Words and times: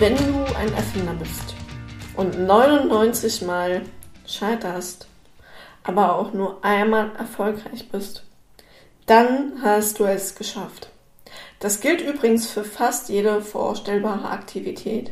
Wenn 0.00 0.16
du 0.16 0.44
ein 0.56 0.72
Erfinder 0.74 1.14
bist 1.14 1.56
und 2.14 2.46
99 2.46 3.42
Mal 3.42 3.82
scheiterst, 4.28 5.08
aber 5.82 6.14
auch 6.14 6.32
nur 6.32 6.64
einmal 6.64 7.10
erfolgreich 7.18 7.88
bist, 7.90 8.22
dann 9.06 9.54
hast 9.60 9.98
du 9.98 10.04
es 10.04 10.36
geschafft. 10.36 10.90
Das 11.58 11.80
gilt 11.80 12.00
übrigens 12.00 12.46
für 12.46 12.62
fast 12.62 13.08
jede 13.08 13.42
vorstellbare 13.42 14.30
Aktivität. 14.30 15.10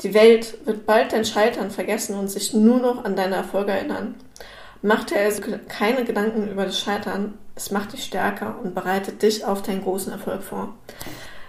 Die 0.00 0.14
Welt 0.14 0.56
wird 0.64 0.86
bald 0.86 1.12
dein 1.12 1.26
Scheitern 1.26 1.70
vergessen 1.70 2.18
und 2.18 2.28
sich 2.28 2.54
nur 2.54 2.78
noch 2.78 3.04
an 3.04 3.16
deine 3.16 3.34
Erfolge 3.36 3.72
erinnern. 3.72 4.14
Mach 4.80 5.04
dir 5.04 5.18
also 5.18 5.42
keine 5.68 6.06
Gedanken 6.06 6.48
über 6.48 6.64
das 6.64 6.80
Scheitern. 6.80 7.38
Es 7.56 7.70
macht 7.70 7.92
dich 7.92 8.04
stärker 8.04 8.58
und 8.62 8.74
bereitet 8.74 9.20
dich 9.20 9.44
auf 9.44 9.60
deinen 9.60 9.82
großen 9.82 10.12
Erfolg 10.12 10.42
vor. 10.42 10.78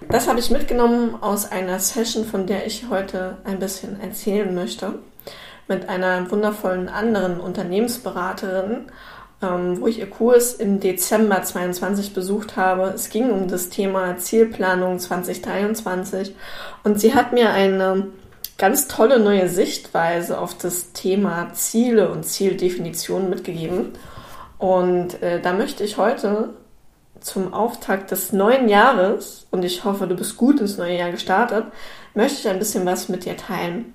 Das 0.09 0.27
habe 0.27 0.39
ich 0.39 0.51
mitgenommen 0.51 1.15
aus 1.21 1.51
einer 1.51 1.79
Session, 1.79 2.25
von 2.25 2.45
der 2.45 2.67
ich 2.67 2.89
heute 2.89 3.37
ein 3.43 3.59
bisschen 3.59 3.99
erzählen 3.99 4.53
möchte, 4.53 4.99
mit 5.67 5.89
einer 5.89 6.29
wundervollen 6.29 6.89
anderen 6.89 7.39
Unternehmensberaterin, 7.39 8.85
ähm, 9.41 9.81
wo 9.81 9.87
ich 9.87 9.99
ihr 9.99 10.09
Kurs 10.09 10.53
im 10.53 10.79
Dezember 10.79 11.41
22 11.41 12.13
besucht 12.13 12.55
habe. 12.55 12.91
Es 12.93 13.09
ging 13.09 13.31
um 13.31 13.47
das 13.47 13.69
Thema 13.69 14.17
Zielplanung 14.17 14.99
2023 14.99 16.35
und 16.83 16.99
sie 16.99 17.15
hat 17.15 17.33
mir 17.33 17.51
eine 17.51 18.07
ganz 18.57 18.87
tolle 18.87 19.19
neue 19.19 19.49
Sichtweise 19.49 20.39
auf 20.39 20.57
das 20.57 20.91
Thema 20.93 21.51
Ziele 21.53 22.09
und 22.09 22.25
Zieldefinition 22.25 23.29
mitgegeben. 23.29 23.93
Und 24.57 25.21
äh, 25.21 25.41
da 25.41 25.53
möchte 25.53 25.83
ich 25.83 25.97
heute 25.97 26.49
zum 27.19 27.53
Auftakt 27.53 28.11
des 28.11 28.33
neuen 28.33 28.69
Jahres, 28.69 29.47
und 29.51 29.63
ich 29.63 29.83
hoffe, 29.83 30.07
du 30.07 30.15
bist 30.15 30.37
gut 30.37 30.59
ins 30.59 30.77
neue 30.77 30.97
Jahr 30.97 31.11
gestartet, 31.11 31.65
möchte 32.13 32.39
ich 32.39 32.47
ein 32.47 32.59
bisschen 32.59 32.85
was 32.85 33.09
mit 33.09 33.25
dir 33.25 33.37
teilen. 33.37 33.93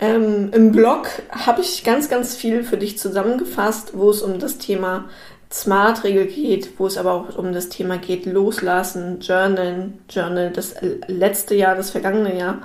Ähm, 0.00 0.50
Im 0.52 0.72
Blog 0.72 1.08
habe 1.30 1.60
ich 1.60 1.82
ganz, 1.82 2.08
ganz 2.08 2.36
viel 2.36 2.62
für 2.62 2.76
dich 2.76 2.98
zusammengefasst, 2.98 3.92
wo 3.94 4.10
es 4.10 4.22
um 4.22 4.38
das 4.38 4.58
Thema 4.58 5.06
Smart-Regel 5.50 6.26
geht, 6.26 6.78
wo 6.78 6.86
es 6.86 6.98
aber 6.98 7.12
auch 7.12 7.36
um 7.36 7.52
das 7.52 7.68
Thema 7.68 7.98
geht, 7.98 8.26
loslassen, 8.26 9.20
journalen, 9.20 9.98
journal 10.08 10.50
das 10.50 10.76
letzte 11.06 11.54
Jahr, 11.54 11.74
das 11.74 11.90
vergangene 11.90 12.38
Jahr, 12.38 12.58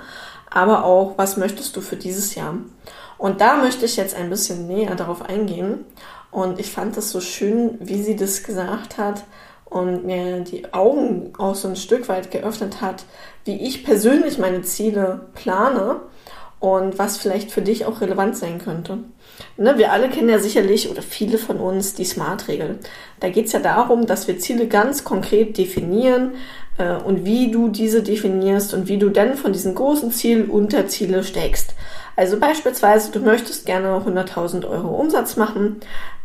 aber 0.50 0.84
auch, 0.84 1.16
was 1.16 1.36
möchtest 1.36 1.74
du 1.76 1.80
für 1.80 1.96
dieses 1.96 2.34
Jahr? 2.34 2.54
Und 3.18 3.40
da 3.40 3.56
möchte 3.56 3.86
ich 3.86 3.96
jetzt 3.96 4.14
ein 4.14 4.30
bisschen 4.30 4.66
näher 4.66 4.94
darauf 4.94 5.22
eingehen. 5.22 5.84
Und 6.34 6.58
ich 6.58 6.72
fand 6.72 6.96
es 6.96 7.12
so 7.12 7.20
schön, 7.20 7.78
wie 7.78 8.02
sie 8.02 8.16
das 8.16 8.42
gesagt 8.42 8.98
hat 8.98 9.22
und 9.66 10.04
mir 10.04 10.40
die 10.40 10.74
Augen 10.74 11.32
auch 11.38 11.54
so 11.54 11.68
ein 11.68 11.76
Stück 11.76 12.08
weit 12.08 12.32
geöffnet 12.32 12.80
hat, 12.80 13.04
wie 13.44 13.64
ich 13.64 13.84
persönlich 13.84 14.36
meine 14.36 14.62
Ziele 14.62 15.26
plane 15.36 16.00
und 16.58 16.98
was 16.98 17.18
vielleicht 17.18 17.52
für 17.52 17.62
dich 17.62 17.86
auch 17.86 18.00
relevant 18.00 18.36
sein 18.36 18.58
könnte. 18.58 18.98
Ne, 19.56 19.78
wir 19.78 19.92
alle 19.92 20.08
kennen 20.08 20.28
ja 20.28 20.40
sicherlich 20.40 20.90
oder 20.90 21.02
viele 21.02 21.38
von 21.38 21.58
uns 21.58 21.94
die 21.94 22.04
Smart-Regel. 22.04 22.80
Da 23.20 23.28
geht 23.28 23.46
es 23.46 23.52
ja 23.52 23.60
darum, 23.60 24.06
dass 24.06 24.26
wir 24.26 24.40
Ziele 24.40 24.66
ganz 24.66 25.04
konkret 25.04 25.56
definieren 25.56 26.32
äh, 26.78 26.96
und 26.96 27.24
wie 27.24 27.52
du 27.52 27.68
diese 27.68 28.02
definierst 28.02 28.74
und 28.74 28.88
wie 28.88 28.98
du 28.98 29.08
dann 29.08 29.36
von 29.36 29.52
diesen 29.52 29.76
großen 29.76 30.10
Zielen 30.10 30.50
Unterziele 30.50 31.22
steckst. 31.22 31.74
Also 32.16 32.38
beispielsweise, 32.38 33.10
du 33.10 33.20
möchtest 33.20 33.66
gerne 33.66 33.88
100.000 33.88 34.68
Euro 34.68 34.88
Umsatz 34.88 35.36
machen, 35.36 35.80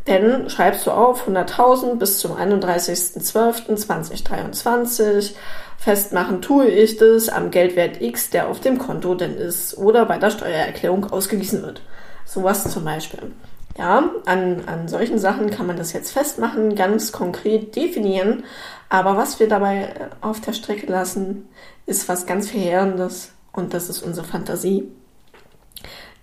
dann 0.09 0.49
schreibst 0.49 0.85
du 0.87 0.91
auf 0.91 1.27
100.000 1.27 1.95
bis 1.95 2.17
zum 2.17 2.35
31.12.2023. 2.35 5.35
Festmachen 5.77 6.41
tue 6.41 6.67
ich 6.67 6.97
das 6.97 7.29
am 7.29 7.51
Geldwert 7.51 8.01
X, 8.01 8.31
der 8.31 8.47
auf 8.47 8.59
dem 8.59 8.79
Konto 8.79 9.13
denn 9.13 9.35
ist 9.35 9.77
oder 9.77 10.05
bei 10.05 10.17
der 10.17 10.31
Steuererklärung 10.31 11.11
ausgewiesen 11.11 11.61
wird. 11.61 11.83
Sowas 12.25 12.67
zum 12.69 12.85
Beispiel. 12.85 13.33
Ja, 13.77 14.09
an, 14.25 14.63
an 14.65 14.87
solchen 14.87 15.19
Sachen 15.19 15.51
kann 15.51 15.67
man 15.67 15.77
das 15.77 15.93
jetzt 15.93 16.11
festmachen, 16.11 16.73
ganz 16.75 17.11
konkret 17.11 17.75
definieren. 17.75 18.45
Aber 18.89 19.15
was 19.15 19.39
wir 19.39 19.47
dabei 19.47 19.83
äh, 19.83 20.07
auf 20.21 20.41
der 20.41 20.53
Strecke 20.53 20.87
lassen, 20.87 21.47
ist 21.85 22.09
was 22.09 22.25
ganz 22.25 22.49
Verheerendes 22.49 23.33
und 23.53 23.75
das 23.75 23.89
ist 23.89 24.01
unsere 24.01 24.25
Fantasie. 24.25 24.89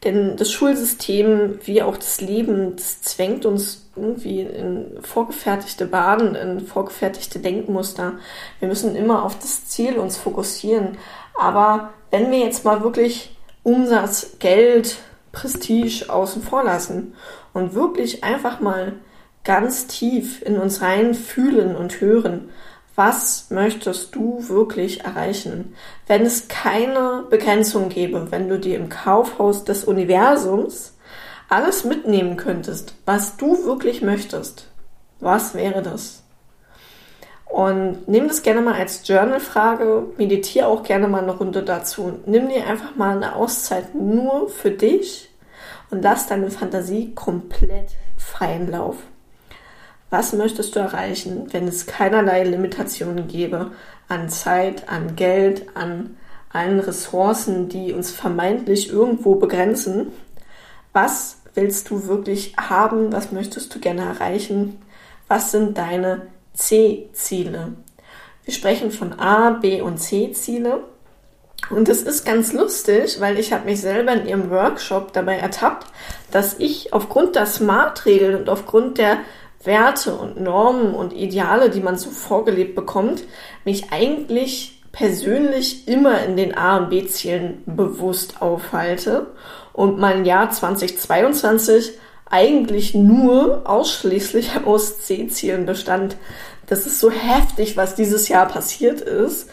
Denn 0.05 0.37
das 0.37 0.53
Schulsystem, 0.53 1.59
wie 1.65 1.83
auch 1.83 1.97
das 1.97 2.21
Leben, 2.21 2.77
das 2.77 3.03
zwängt 3.03 3.47
uns 3.47 3.89
irgendwie 3.97 4.43
in 4.43 4.99
vorgefertigte 5.03 5.87
Bahnen, 5.87 6.35
in 6.35 6.61
vorgefertigte 6.61 7.39
Denkmuster. 7.39 8.13
Wir 8.61 8.69
müssen 8.69 8.95
immer 8.95 9.25
auf 9.25 9.39
das 9.39 9.67
Ziel 9.67 9.99
uns 9.99 10.17
fokussieren. 10.17 10.99
Aber 11.35 11.95
wenn 12.11 12.31
wir 12.31 12.39
jetzt 12.39 12.65
mal 12.65 12.83
wirklich 12.83 13.37
Umsatz, 13.63 14.37
Geld, 14.39 14.99
Prestige 15.33 16.09
außen 16.09 16.43
vor 16.43 16.63
lassen 16.63 17.15
und 17.53 17.75
wirklich 17.75 18.23
einfach 18.23 18.61
mal 18.61 18.93
ganz 19.45 19.87
tief 19.87 20.43
in 20.43 20.59
uns 20.59 20.83
rein 20.83 21.15
fühlen 21.15 21.77
und 21.77 22.01
hören, 22.01 22.51
was 22.97 23.51
möchtest 23.51 24.15
du 24.15 24.49
wirklich 24.49 25.05
erreichen? 25.05 25.75
Wenn 26.07 26.23
es 26.23 26.49
keine 26.49 27.25
Begrenzung 27.29 27.91
gäbe, 27.91 28.33
wenn 28.33 28.49
du 28.49 28.59
dir 28.59 28.77
im 28.77 28.89
Kaufhaus 28.89 29.65
des 29.65 29.85
Universums 29.85 30.97
alles 31.49 31.85
mitnehmen 31.85 32.37
könntest, 32.37 32.95
was 33.05 33.37
du 33.37 33.65
wirklich 33.65 34.03
möchtest, 34.03 34.69
was 35.21 35.55
wäre 35.55 35.83
das? 35.83 36.25
Und 37.45 38.09
nimm 38.09 38.27
das 38.27 38.43
gerne 38.43 38.61
mal 38.61 38.75
als 38.75 39.07
Journal-Frage, 39.07 40.07
meditiere 40.17 40.67
auch 40.67 40.83
gerne 40.83 41.07
mal 41.07 41.23
eine 41.23 41.37
Runde 41.37 41.63
dazu. 41.63 42.19
Nimm 42.27 42.49
dir 42.49 42.67
einfach 42.67 42.97
mal 42.97 43.17
eine 43.17 43.37
Auszeit 43.37 43.95
nur 43.95 44.49
für 44.49 44.71
dich 44.71 45.31
und 45.91 46.03
lass 46.03 46.27
deine 46.27 46.51
Fantasie 46.51 47.15
komplett 47.15 47.91
freien 48.17 48.71
Lauf. 48.71 48.97
Was 50.11 50.33
möchtest 50.33 50.77
du 50.77 50.81
erreichen, 50.81 51.49
wenn 51.51 51.67
es 51.67 51.87
keinerlei 51.87 52.45
Limitationen 52.45 53.27
gäbe 53.27 53.73
an 54.09 54.29
Zeit, 54.29 54.89
an 54.89 55.17
Geld, 55.17 55.67
an 55.75 56.17
allen 56.53 56.79
Ressourcen, 56.79 57.69
die 57.69 57.93
uns 57.93 58.13
vermeintlich 58.13 58.91
irgendwo 58.91 59.35
begrenzen? 59.35 60.13
Was 60.93 61.39
willst 61.55 61.91
du 61.91 62.07
wirklich 62.07 62.55
haben? 62.57 63.13
Was 63.13 63.33
möchtest 63.33 63.75
du 63.75 63.81
gerne 63.81 64.03
erreichen? 64.03 64.81
Was 65.29 65.51
sind 65.51 65.77
deine 65.77 66.29
C-Ziele? 66.55 67.73
Wir 68.45 68.55
sprechen 68.55 68.93
von 68.93 69.19
A, 69.19 69.51
B 69.51 69.81
und 69.81 69.99
C-Ziele. 69.99 70.85
Und 71.69 71.89
das 71.89 72.03
ist 72.03 72.25
ganz 72.25 72.53
lustig, 72.53 73.21
weil 73.21 73.39
ich 73.39 73.53
habe 73.53 73.65
mich 73.65 73.81
selber 73.81 74.13
in 74.13 74.27
ihrem 74.27 74.51
Workshop 74.51 75.13
dabei 75.13 75.39
ertappt, 75.39 75.89
dass 76.31 76.55
ich 76.61 76.93
aufgrund 76.93 77.35
der 77.35 77.47
Smart-Regeln 77.47 78.37
und 78.37 78.49
aufgrund 78.49 78.99
der 78.99 79.19
Werte 79.67 80.15
und 80.15 80.41
Normen 80.41 80.95
und 80.95 81.13
Ideale, 81.13 81.71
die 81.71 81.81
man 81.81 81.99
so 81.99 82.11
vorgelebt 82.11 82.75
bekommt, 82.75 83.23
mich 83.65 83.93
eigentlich 83.93 84.83
persönlich 84.93 85.87
immer 85.89 86.23
in 86.25 86.37
den 86.37 86.57
A 86.57 86.79
und 86.79 86.91
B-Zielen 86.91 87.63
bewusst 87.67 88.41
aufhalte 88.41 89.27
und 89.73 89.99
mein 89.99 90.25
Jahr 90.25 90.51
2022 90.51 91.99
eigentlich 92.31 92.95
nur 92.95 93.69
ausschließlich 93.69 94.51
aus 94.65 95.03
C-Zielen 95.03 95.67
bestand. 95.67 96.17
Das 96.67 96.87
ist 96.87 96.99
so 96.99 97.11
heftig, 97.11 97.77
was 97.77 97.95
dieses 97.95 98.29
Jahr 98.29 98.47
passiert 98.49 99.01
ist. 99.01 99.51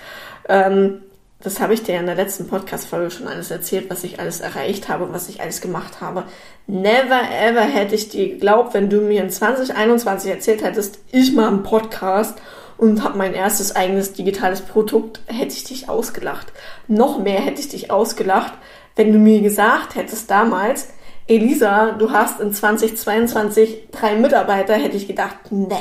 Ähm, 0.47 1.03
das 1.44 1.59
habe 1.59 1.74
ich 1.74 1.84
dir 1.84 2.00
in 2.00 2.06
der 2.06 2.16
letzten 2.16 2.48
Podcast-Folge 2.48 3.12
schon 3.12 3.28
alles 3.28 3.52
erzählt, 3.52 3.90
was 3.90 4.06
ich 4.06 4.20
alles 4.20 4.40
erreicht 4.40 4.88
habe, 4.88 5.12
was 5.12 5.28
ich 5.28 5.42
alles 5.42 5.59
gemacht 5.59 6.00
habe. 6.00 6.24
Never 6.68 7.22
ever 7.31 7.62
hätte 7.62 7.96
ich 7.96 8.08
dir 8.08 8.30
geglaubt, 8.30 8.74
wenn 8.74 8.90
du 8.90 9.02
mir 9.02 9.22
in 9.22 9.30
2021 9.30 10.32
erzählt 10.32 10.64
hättest, 10.64 11.00
ich 11.12 11.34
mache 11.34 11.50
einen 11.50 11.64
Podcast 11.64 12.42
und 12.78 13.03
habe 13.03 13.18
mein 13.18 13.34
erstes 13.34 13.76
eigenes 13.76 14.14
digitales 14.14 14.62
Produkt, 14.62 15.20
hätte 15.26 15.53
ich 15.53 15.66
dich 15.66 15.90
ausgelacht. 15.90 16.53
Noch 16.88 17.20
mehr 17.20 17.41
hätte 17.41 17.59
ich 17.59 17.67
dich 17.67 17.91
ausgelacht, 17.91 18.53
wenn 18.96 19.12
du 19.12 19.20
mir 19.20 19.41
gesagt 19.41 19.96
hättest 19.96 20.32
damals, 20.32 20.90
Elisa, 21.28 21.91
du 21.91 22.12
hast 22.12 22.40
in 22.40 22.53
2022 22.53 23.90
drei 23.91 24.16
Mitarbeiter, 24.16 24.76
hätte 24.76 24.97
ich 24.97 25.08
gedacht, 25.08 25.35
nee 25.52 25.76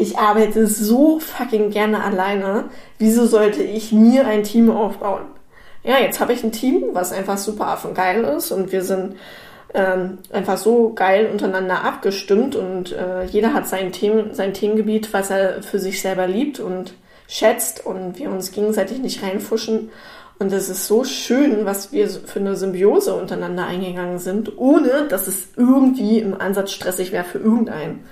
ich 0.00 0.18
arbeite 0.18 0.66
so 0.66 1.20
fucking 1.20 1.70
gerne 1.70 2.02
alleine. 2.02 2.70
Wieso 2.98 3.26
sollte 3.26 3.62
ich 3.62 3.92
mir 3.92 4.26
ein 4.26 4.42
Team 4.42 4.70
aufbauen? 4.70 5.26
Ja, 5.82 5.98
jetzt 5.98 6.20
habe 6.20 6.32
ich 6.32 6.42
ein 6.42 6.52
Team, 6.52 6.84
was 6.92 7.12
einfach 7.12 7.38
super 7.38 7.68
affengeil 7.68 8.22
geil 8.22 8.36
ist 8.36 8.50
und 8.50 8.72
wir 8.72 8.82
sind 8.82 9.16
ähm, 9.72 10.18
einfach 10.32 10.58
so 10.58 10.92
geil 10.94 11.28
untereinander 11.30 11.84
abgestimmt 11.84 12.56
und 12.56 12.92
äh, 12.92 13.24
jeder 13.24 13.54
hat 13.54 13.68
sein, 13.68 13.92
Themen, 13.92 14.34
sein 14.34 14.52
Themengebiet, 14.52 15.12
was 15.12 15.30
er 15.30 15.62
für 15.62 15.78
sich 15.78 16.00
selber 16.00 16.26
liebt 16.26 16.60
und 16.60 16.94
schätzt 17.28 17.86
und 17.86 18.18
wir 18.18 18.30
uns 18.30 18.52
gegenseitig 18.52 18.98
nicht 18.98 19.22
reinfuschen. 19.22 19.90
Und 20.40 20.54
es 20.54 20.70
ist 20.70 20.86
so 20.86 21.04
schön, 21.04 21.66
was 21.66 21.92
wir 21.92 22.08
für 22.08 22.40
eine 22.40 22.56
Symbiose 22.56 23.14
untereinander 23.14 23.66
eingegangen 23.66 24.18
sind, 24.18 24.56
ohne 24.56 25.06
dass 25.06 25.26
es 25.26 25.48
irgendwie 25.54 26.18
im 26.18 26.40
Ansatz 26.40 26.72
stressig 26.72 27.12
wäre 27.12 27.24
für 27.24 27.36
irgendeinen. 27.36 28.06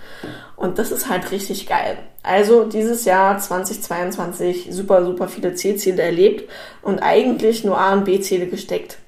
Und 0.55 0.79
das 0.79 0.91
ist 0.91 1.09
halt 1.09 1.31
richtig 1.31 1.67
geil. 1.67 1.97
Also 2.23 2.65
dieses 2.65 3.07
Jahr 3.07 3.39
2022 3.39 4.69
super, 4.71 5.07
super 5.07 5.27
viele 5.29 5.55
C-Ziele 5.55 6.03
erlebt 6.03 6.51
und 6.83 6.99
eigentlich 6.99 7.65
nur 7.65 7.79
A- 7.79 7.95
und 7.95 8.05
B-Ziele 8.05 8.47
gesteckt. 8.47 8.99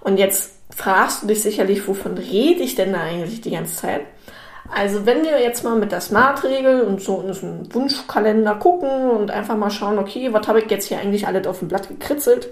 Und 0.00 0.18
jetzt 0.18 0.52
fragst 0.72 1.24
du 1.24 1.26
dich 1.26 1.42
sicherlich, 1.42 1.88
wovon 1.88 2.16
rede 2.18 2.62
ich 2.62 2.76
denn 2.76 2.92
da 2.92 3.00
eigentlich 3.00 3.40
die 3.40 3.50
ganze 3.50 3.74
Zeit? 3.74 4.02
Also 4.72 5.04
wenn 5.04 5.24
wir 5.24 5.40
jetzt 5.40 5.64
mal 5.64 5.76
mit 5.76 5.90
der 5.90 6.00
Smart-Regel 6.00 6.82
und 6.82 7.00
so 7.00 7.20
in 7.20 7.32
so 7.32 7.46
Wunschkalender 7.74 8.54
gucken 8.54 9.10
und 9.10 9.30
einfach 9.30 9.56
mal 9.56 9.70
schauen, 9.70 9.98
okay, 9.98 10.32
was 10.32 10.46
habe 10.46 10.60
ich 10.60 10.70
jetzt 10.70 10.86
hier 10.86 10.98
eigentlich 10.98 11.26
alles 11.26 11.46
auf 11.46 11.58
dem 11.58 11.68
Blatt 11.68 11.88
gekritzelt? 11.88 12.48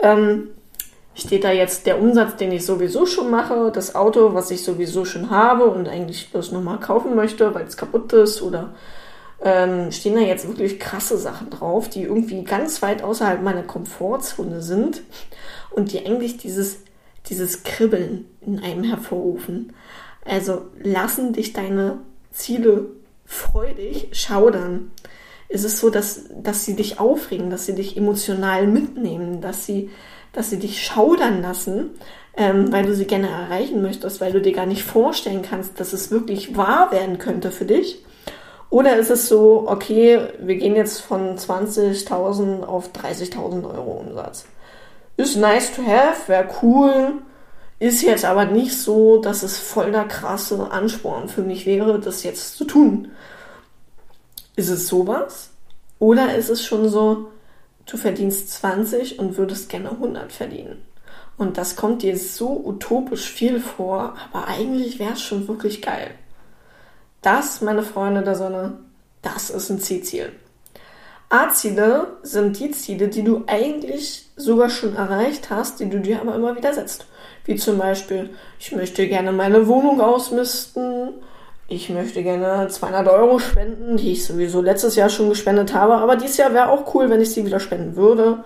Ähm, 0.00 0.50
steht 1.14 1.42
da 1.42 1.50
jetzt 1.50 1.86
der 1.86 2.00
Umsatz, 2.00 2.36
den 2.36 2.52
ich 2.52 2.64
sowieso 2.64 3.06
schon 3.06 3.30
mache, 3.30 3.72
das 3.72 3.96
Auto, 3.96 4.34
was 4.34 4.50
ich 4.52 4.62
sowieso 4.62 5.04
schon 5.04 5.30
habe 5.30 5.64
und 5.64 5.88
eigentlich 5.88 6.30
bloß 6.30 6.52
nochmal 6.52 6.78
kaufen 6.78 7.16
möchte, 7.16 7.54
weil 7.54 7.66
es 7.66 7.76
kaputt 7.76 8.12
ist 8.12 8.40
oder 8.40 8.74
ähm, 9.42 9.90
stehen 9.90 10.14
da 10.14 10.20
jetzt 10.20 10.46
wirklich 10.46 10.78
krasse 10.78 11.18
Sachen 11.18 11.50
drauf, 11.50 11.88
die 11.88 12.02
irgendwie 12.02 12.44
ganz 12.44 12.82
weit 12.82 13.02
außerhalb 13.02 13.42
meiner 13.42 13.62
Komfortzone 13.62 14.62
sind 14.62 15.02
und 15.70 15.92
die 15.92 16.06
eigentlich 16.06 16.38
dieses, 16.38 16.80
dieses 17.26 17.64
Kribbeln 17.64 18.26
in 18.40 18.60
einem 18.60 18.84
hervorrufen. 18.84 19.72
Also 20.28 20.66
lassen 20.82 21.32
dich 21.32 21.52
deine 21.52 21.98
Ziele 22.32 22.86
freudig 23.24 24.08
schaudern. 24.12 24.90
Ist 25.48 25.64
es 25.64 25.80
so, 25.80 25.88
dass, 25.90 26.24
dass 26.42 26.64
sie 26.64 26.76
dich 26.76 27.00
aufregen, 27.00 27.50
dass 27.50 27.66
sie 27.66 27.74
dich 27.74 27.96
emotional 27.96 28.66
mitnehmen, 28.66 29.40
dass 29.40 29.64
sie, 29.64 29.90
dass 30.32 30.50
sie 30.50 30.58
dich 30.58 30.84
schaudern 30.84 31.40
lassen, 31.40 31.90
ähm, 32.36 32.70
weil 32.70 32.84
du 32.84 32.94
sie 32.94 33.06
gerne 33.06 33.28
erreichen 33.28 33.80
möchtest, 33.80 34.20
weil 34.20 34.32
du 34.32 34.42
dir 34.42 34.52
gar 34.52 34.66
nicht 34.66 34.82
vorstellen 34.82 35.42
kannst, 35.42 35.80
dass 35.80 35.92
es 35.92 36.10
wirklich 36.10 36.56
wahr 36.56 36.92
werden 36.92 37.18
könnte 37.18 37.50
für 37.50 37.64
dich? 37.64 38.04
Oder 38.70 38.96
ist 38.96 39.10
es 39.10 39.28
so, 39.28 39.64
okay, 39.66 40.20
wir 40.38 40.56
gehen 40.56 40.76
jetzt 40.76 41.00
von 41.00 41.38
20.000 41.38 42.62
auf 42.64 42.90
30.000 42.92 43.64
Euro 43.64 44.04
Umsatz? 44.06 44.44
Ist 45.16 45.36
nice 45.36 45.72
to 45.74 45.82
have, 45.82 46.28
wäre 46.28 46.48
cool, 46.62 47.14
ist 47.78 48.02
jetzt 48.02 48.24
aber 48.24 48.46
nicht 48.46 48.76
so, 48.76 49.20
dass 49.20 49.42
es 49.42 49.58
voll 49.58 49.92
der 49.92 50.04
krasse 50.04 50.70
Ansporn 50.70 51.28
für 51.28 51.42
mich 51.42 51.64
wäre, 51.64 52.00
das 52.00 52.24
jetzt 52.24 52.56
zu 52.56 52.64
tun. 52.64 53.12
Ist 54.56 54.68
es 54.68 54.88
sowas? 54.88 55.50
Oder 56.00 56.34
ist 56.34 56.48
es 56.48 56.64
schon 56.64 56.88
so, 56.88 57.28
du 57.86 57.96
verdienst 57.96 58.50
20 58.50 59.18
und 59.18 59.36
würdest 59.36 59.68
gerne 59.68 59.90
100 59.90 60.32
verdienen? 60.32 60.84
Und 61.36 61.56
das 61.56 61.76
kommt 61.76 62.02
dir 62.02 62.18
so 62.18 62.60
utopisch 62.64 63.30
viel 63.30 63.60
vor, 63.60 64.16
aber 64.32 64.48
eigentlich 64.48 64.98
wäre 64.98 65.12
es 65.12 65.22
schon 65.22 65.46
wirklich 65.46 65.80
geil. 65.80 66.10
Das, 67.22 67.60
meine 67.60 67.84
Freunde 67.84 68.22
der 68.22 68.34
Sonne, 68.34 68.78
das 69.22 69.50
ist 69.50 69.70
ein 69.70 69.80
C-Ziel. 69.80 70.32
A-Ziele 71.30 72.06
sind 72.22 72.58
die 72.58 72.70
Ziele, 72.70 73.08
die 73.08 73.22
du 73.22 73.44
eigentlich 73.46 74.30
sogar 74.36 74.70
schon 74.70 74.96
erreicht 74.96 75.50
hast, 75.50 75.78
die 75.78 75.88
du 75.88 76.00
dir 76.00 76.20
aber 76.20 76.34
immer 76.34 76.56
wieder 76.56 76.72
setzt. 76.72 77.06
Wie 77.44 77.56
zum 77.56 77.78
Beispiel, 77.78 78.30
ich 78.58 78.72
möchte 78.72 79.06
gerne 79.08 79.32
meine 79.32 79.66
Wohnung 79.66 80.00
ausmisten. 80.00 81.10
Ich 81.66 81.90
möchte 81.90 82.22
gerne 82.22 82.68
200 82.68 83.08
Euro 83.08 83.38
spenden, 83.38 83.98
die 83.98 84.12
ich 84.12 84.24
sowieso 84.24 84.62
letztes 84.62 84.96
Jahr 84.96 85.10
schon 85.10 85.28
gespendet 85.28 85.74
habe. 85.74 85.96
Aber 85.96 86.16
dieses 86.16 86.38
Jahr 86.38 86.54
wäre 86.54 86.70
auch 86.70 86.94
cool, 86.94 87.10
wenn 87.10 87.20
ich 87.20 87.32
sie 87.32 87.44
wieder 87.44 87.60
spenden 87.60 87.94
würde. 87.94 88.42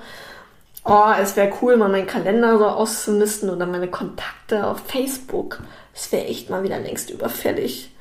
Oh, 0.85 1.13
es 1.21 1.37
wäre 1.37 1.53
cool, 1.63 1.77
mal 1.77 1.89
meinen 1.89 2.09
Kalender 2.09 2.59
so 2.59 2.67
auszumisten 2.67 3.49
oder 3.51 3.67
meine 3.67 3.87
Kontakte 3.87 4.67
auf 4.67 4.81
Facebook. 4.87 5.61
Es 5.95 6.11
wäre 6.11 6.25
echt 6.25 6.51
mal 6.51 6.65
wieder 6.65 6.81
längst 6.81 7.11
überfällig. 7.11 7.93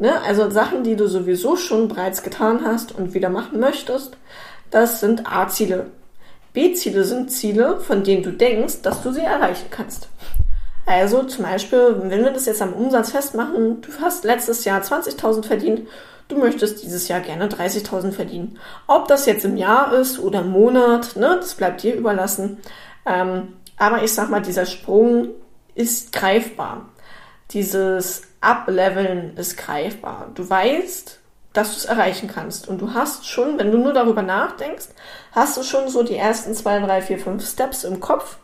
Ne? 0.00 0.20
Also 0.22 0.50
Sachen, 0.50 0.82
die 0.82 0.96
du 0.96 1.06
sowieso 1.06 1.56
schon 1.56 1.86
bereits 1.86 2.22
getan 2.22 2.62
hast 2.64 2.92
und 2.96 3.14
wieder 3.14 3.28
machen 3.28 3.60
möchtest, 3.60 4.16
das 4.70 4.98
sind 4.98 5.30
A-Ziele. 5.30 5.90
B-Ziele 6.52 7.04
sind 7.04 7.30
Ziele, 7.30 7.78
von 7.78 8.02
denen 8.02 8.22
du 8.22 8.32
denkst, 8.32 8.82
dass 8.82 9.02
du 9.02 9.12
sie 9.12 9.20
erreichen 9.20 9.66
kannst. 9.70 10.08
Also 10.86 11.22
zum 11.24 11.44
Beispiel, 11.44 11.96
wenn 12.02 12.24
wir 12.24 12.32
das 12.32 12.46
jetzt 12.46 12.62
am 12.62 12.72
Umsatz 12.72 13.12
festmachen, 13.12 13.82
du 13.82 13.88
hast 14.00 14.24
letztes 14.24 14.64
Jahr 14.64 14.80
20.000 14.80 15.44
verdient, 15.44 15.82
du 16.28 16.38
möchtest 16.38 16.82
dieses 16.82 17.06
Jahr 17.08 17.20
gerne 17.20 17.48
30.000 17.48 18.12
verdienen. 18.12 18.58
Ob 18.86 19.06
das 19.06 19.26
jetzt 19.26 19.44
im 19.44 19.56
Jahr 19.56 19.92
ist 19.92 20.18
oder 20.18 20.40
im 20.40 20.50
Monat, 20.50 21.14
ne, 21.16 21.36
das 21.38 21.54
bleibt 21.54 21.82
dir 21.82 21.94
überlassen. 21.94 22.58
Ähm, 23.04 23.48
aber 23.76 24.02
ich 24.02 24.12
sag 24.14 24.30
mal, 24.30 24.40
dieser 24.40 24.66
Sprung 24.66 25.28
ist 25.74 26.12
greifbar. 26.12 26.88
Dieses 27.50 28.22
Ableveln 28.40 29.36
ist 29.36 29.56
greifbar. 29.56 30.30
Du 30.34 30.48
weißt, 30.48 31.18
dass 31.52 31.72
du 31.72 31.76
es 31.78 31.84
erreichen 31.84 32.28
kannst. 32.28 32.68
Und 32.68 32.80
du 32.80 32.94
hast 32.94 33.26
schon, 33.26 33.58
wenn 33.58 33.72
du 33.72 33.78
nur 33.78 33.92
darüber 33.92 34.22
nachdenkst, 34.22 34.88
hast 35.32 35.56
du 35.56 35.62
schon 35.62 35.88
so 35.88 36.02
die 36.02 36.16
ersten 36.16 36.54
zwei, 36.54 36.78
drei, 36.78 37.02
vier, 37.02 37.18
fünf 37.18 37.46
Steps 37.46 37.84
im 37.84 38.00
Kopf, 38.00 38.38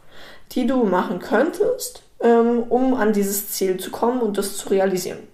die 0.52 0.66
du 0.66 0.84
machen 0.84 1.18
könntest, 1.18 2.02
ähm, 2.20 2.64
um 2.68 2.94
an 2.94 3.12
dieses 3.12 3.50
Ziel 3.50 3.78
zu 3.78 3.90
kommen 3.90 4.20
und 4.20 4.38
das 4.38 4.56
zu 4.56 4.68
realisieren. 4.68 5.28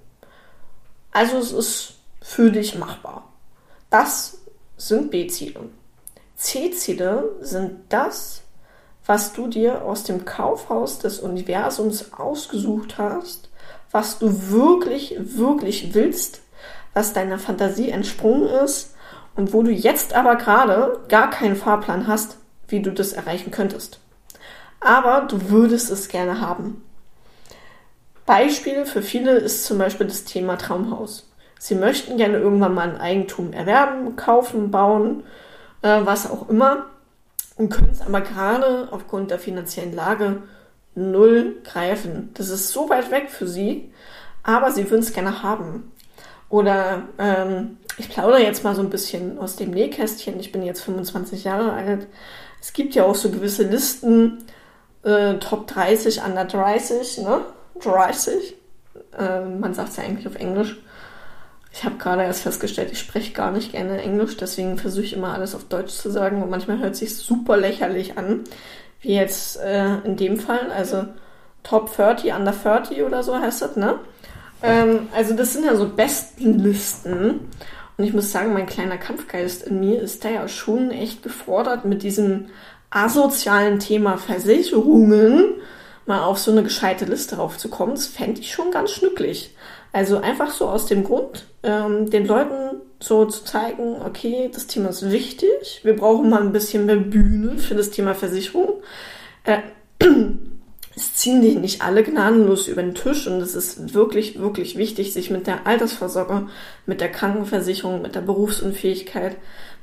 Also 1.12 1.38
es 1.38 1.52
ist 1.52 1.94
für 2.20 2.50
dich 2.50 2.78
machbar. 2.78 3.28
Das 3.90 4.38
sind 4.76 5.10
B-Ziele. 5.10 5.60
C-Ziele 6.36 7.36
sind 7.40 7.80
das, 7.90 8.42
was 9.06 9.32
du 9.32 9.48
dir 9.48 9.84
aus 9.84 10.04
dem 10.04 10.24
Kaufhaus 10.24 10.98
des 10.98 11.20
Universums 11.20 12.12
ausgesucht 12.12 12.98
hast, 12.98 13.50
was 13.92 14.18
du 14.18 14.50
wirklich, 14.50 15.16
wirklich 15.18 15.94
willst, 15.94 16.40
was 16.94 17.12
deiner 17.12 17.38
Fantasie 17.38 17.90
entsprungen 17.90 18.48
ist 18.48 18.94
und 19.36 19.52
wo 19.52 19.62
du 19.62 19.70
jetzt 19.70 20.14
aber 20.14 20.36
gerade 20.36 21.00
gar 21.08 21.30
keinen 21.30 21.56
Fahrplan 21.56 22.06
hast, 22.06 22.36
wie 22.68 22.82
du 22.82 22.90
das 22.90 23.12
erreichen 23.12 23.50
könntest 23.50 24.02
aber 24.82 25.26
du 25.28 25.48
würdest 25.48 25.90
es 25.90 26.08
gerne 26.08 26.40
haben. 26.40 26.82
Beispiel 28.26 28.84
für 28.84 29.02
viele 29.02 29.32
ist 29.32 29.64
zum 29.64 29.78
Beispiel 29.78 30.06
das 30.06 30.24
Thema 30.24 30.56
Traumhaus. 30.56 31.28
Sie 31.58 31.74
möchten 31.74 32.16
gerne 32.16 32.38
irgendwann 32.38 32.74
mal 32.74 32.88
ein 32.88 33.00
Eigentum 33.00 33.52
erwerben, 33.52 34.16
kaufen, 34.16 34.70
bauen, 34.70 35.22
äh, 35.82 36.00
was 36.04 36.28
auch 36.28 36.48
immer, 36.48 36.86
und 37.56 37.68
können 37.68 37.90
es 37.92 38.00
aber 38.00 38.22
gerade 38.22 38.88
aufgrund 38.90 39.30
der 39.30 39.38
finanziellen 39.38 39.94
Lage 39.94 40.42
null 40.94 41.56
greifen. 41.64 42.30
Das 42.34 42.48
ist 42.48 42.70
so 42.70 42.88
weit 42.88 43.10
weg 43.10 43.30
für 43.30 43.46
sie, 43.46 43.92
aber 44.42 44.70
sie 44.72 44.90
würden 44.90 45.02
es 45.02 45.12
gerne 45.12 45.42
haben. 45.42 45.92
Oder 46.48 47.04
ähm, 47.18 47.78
ich 47.98 48.08
plaudere 48.08 48.42
jetzt 48.42 48.64
mal 48.64 48.74
so 48.74 48.82
ein 48.82 48.90
bisschen 48.90 49.38
aus 49.38 49.56
dem 49.56 49.70
Nähkästchen. 49.70 50.38
Ich 50.38 50.52
bin 50.52 50.62
jetzt 50.62 50.82
25 50.82 51.44
Jahre 51.44 51.72
alt. 51.72 52.06
Es 52.60 52.72
gibt 52.72 52.94
ja 52.94 53.04
auch 53.04 53.14
so 53.14 53.30
gewisse 53.30 53.64
Listen, 53.64 54.44
äh, 55.02 55.34
Top 55.38 55.66
30 55.66 56.22
under 56.22 56.44
30, 56.44 57.18
ne? 57.18 57.40
30. 57.80 58.56
Äh, 59.18 59.44
man 59.44 59.74
sagt 59.74 59.90
es 59.90 59.96
ja 59.96 60.04
eigentlich 60.04 60.26
auf 60.26 60.36
Englisch. 60.36 60.76
Ich 61.72 61.84
habe 61.84 61.96
gerade 61.96 62.22
erst 62.22 62.42
festgestellt, 62.42 62.92
ich 62.92 62.98
spreche 62.98 63.32
gar 63.32 63.50
nicht 63.50 63.72
gerne 63.72 64.02
Englisch, 64.02 64.36
deswegen 64.36 64.76
versuche 64.76 65.04
ich 65.04 65.14
immer 65.14 65.32
alles 65.32 65.54
auf 65.54 65.64
Deutsch 65.64 65.92
zu 65.92 66.10
sagen 66.10 66.42
und 66.42 66.50
manchmal 66.50 66.78
hört 66.78 66.96
sich 66.96 67.16
super 67.16 67.56
lächerlich 67.56 68.18
an, 68.18 68.44
wie 69.02 69.14
jetzt 69.14 69.60
äh, 69.60 69.98
in 70.04 70.16
dem 70.16 70.38
Fall, 70.38 70.70
also 70.70 71.04
Top 71.62 71.94
30, 71.94 72.32
Under 72.32 72.52
30 72.52 73.02
oder 73.02 73.22
so 73.22 73.38
heißt 73.38 73.62
das, 73.62 73.76
ne? 73.76 73.98
Ähm, 74.62 75.08
also 75.14 75.34
das 75.34 75.52
sind 75.52 75.64
ja 75.64 75.76
so 75.76 75.88
Bestenlisten 75.88 77.40
und 77.96 78.04
ich 78.04 78.14
muss 78.14 78.32
sagen, 78.32 78.52
mein 78.52 78.66
kleiner 78.66 78.96
Kampfgeist 78.96 79.64
in 79.64 79.80
mir 79.80 80.00
ist 80.00 80.24
da 80.24 80.30
ja 80.30 80.48
schon 80.48 80.90
echt 80.90 81.22
gefordert 81.22 81.84
mit 81.84 82.02
diesem 82.02 82.46
asozialen 82.90 83.78
Thema 83.78 84.18
Versicherungen 84.18 85.54
mal 86.06 86.22
auf 86.22 86.38
so 86.38 86.50
eine 86.50 86.62
gescheite 86.62 87.04
Liste 87.04 87.36
raufzukommen, 87.36 87.94
das 87.94 88.06
fände 88.06 88.40
ich 88.40 88.52
schon 88.52 88.70
ganz 88.70 88.90
schnücklich. 88.90 89.54
Also 89.92 90.18
einfach 90.18 90.50
so 90.50 90.68
aus 90.68 90.86
dem 90.86 91.04
Grund, 91.04 91.46
ähm, 91.62 92.10
den 92.10 92.26
Leuten 92.26 92.61
so 93.02 93.24
zu 93.24 93.44
zeigen, 93.44 93.96
okay, 94.02 94.50
das 94.52 94.66
Thema 94.66 94.90
ist 94.90 95.10
wichtig, 95.10 95.80
wir 95.82 95.96
brauchen 95.96 96.30
mal 96.30 96.40
ein 96.40 96.52
bisschen 96.52 96.86
mehr 96.86 96.96
Bühne 96.96 97.58
für 97.58 97.74
das 97.74 97.90
Thema 97.90 98.14
Versicherung. 98.14 98.82
Äh, 99.44 99.58
es 100.94 101.14
ziehen 101.14 101.42
die 101.42 101.56
nicht 101.56 101.82
alle 101.82 102.04
gnadenlos 102.04 102.68
über 102.68 102.82
den 102.82 102.94
Tisch 102.94 103.26
und 103.26 103.40
es 103.40 103.54
ist 103.54 103.94
wirklich, 103.94 104.38
wirklich 104.38 104.76
wichtig, 104.76 105.12
sich 105.12 105.30
mit 105.30 105.46
der 105.46 105.66
Altersvorsorge, 105.66 106.48
mit 106.86 107.00
der 107.00 107.10
Krankenversicherung, 107.10 108.02
mit 108.02 108.14
der 108.14 108.20
Berufsunfähigkeit, 108.20 109.36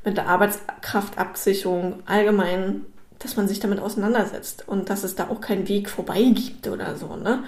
mit 0.06 0.16
der 0.16 0.28
Arbeitskraftabsicherung 0.28 2.04
allgemein 2.06 2.86
dass 3.20 3.36
man 3.36 3.48
sich 3.48 3.60
damit 3.60 3.80
auseinandersetzt 3.80 4.64
und 4.68 4.90
dass 4.90 5.04
es 5.04 5.16
da 5.16 5.28
auch 5.30 5.42
keinen 5.42 5.68
Weg 5.68 5.90
vorbei 5.90 6.24
gibt 6.24 6.68
oder 6.68 6.96
so, 6.96 7.16
ne? 7.18 7.44